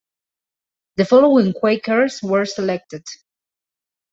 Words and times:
The 0.95 1.05
following 1.05 1.53
Quakers 1.53 2.23
were 2.23 2.45
selected. 2.47 3.05